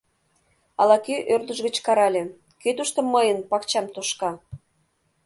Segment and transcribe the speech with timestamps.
[0.81, 2.23] Ала-кӧ ӧрдыж гыч карале:
[2.61, 4.31] «Кӧ тушто мыйын пакчам тошка?